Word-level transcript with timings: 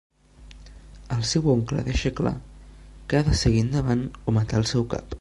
El 1.15 1.19
seu 1.33 1.51
oncle 1.53 1.85
deixa 1.91 2.13
clar 2.21 2.33
que 3.07 3.21
ha 3.21 3.25
de 3.31 3.39
seguir 3.45 3.65
endavant 3.67 4.07
o 4.33 4.39
matar 4.41 4.63
al 4.65 4.71
seu 4.75 4.93
cap. 4.95 5.07